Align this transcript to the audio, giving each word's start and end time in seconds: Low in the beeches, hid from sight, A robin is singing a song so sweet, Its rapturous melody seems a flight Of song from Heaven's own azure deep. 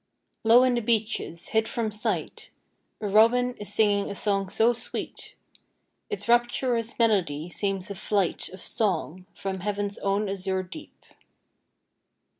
Low 0.43 0.63
in 0.63 0.73
the 0.73 0.81
beeches, 0.81 1.49
hid 1.49 1.67
from 1.67 1.91
sight, 1.91 2.49
A 3.01 3.07
robin 3.07 3.55
is 3.57 3.71
singing 3.71 4.09
a 4.09 4.15
song 4.15 4.49
so 4.49 4.73
sweet, 4.73 5.35
Its 6.09 6.27
rapturous 6.27 6.97
melody 6.97 7.51
seems 7.51 7.91
a 7.91 7.93
flight 7.93 8.49
Of 8.49 8.61
song 8.61 9.27
from 9.35 9.59
Heaven's 9.59 9.99
own 9.99 10.27
azure 10.27 10.63
deep. 10.63 11.05